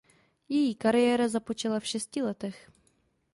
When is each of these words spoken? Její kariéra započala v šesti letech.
Její 0.49 0.75
kariéra 0.75 1.27
započala 1.27 1.79
v 1.79 1.85
šesti 1.85 2.21
letech. 2.21 2.71